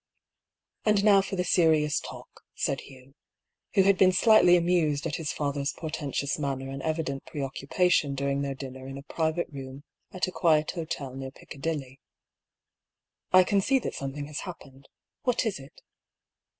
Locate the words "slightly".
4.11-4.57